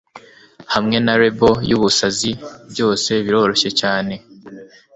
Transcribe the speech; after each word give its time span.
hamwe 0.73 0.97
na 1.05 1.13
label 1.21 1.55
yubusazi. 1.69 2.31
byose 2.71 3.09
biroroshye 3.25 3.69
cyane 3.79 4.13